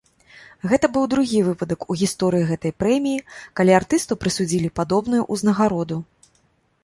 Гэта 0.69 0.87
быў 0.93 1.03
другі 1.13 1.39
выпадак 1.49 1.85
у 1.93 1.97
гісторыі 2.01 2.47
гэтай 2.51 2.73
прэміі, 2.83 3.19
калі 3.61 3.71
артысту 3.79 4.13
прысудзілі 4.23 4.71
падобную 4.79 5.21
ўзнагароду. 5.37 5.97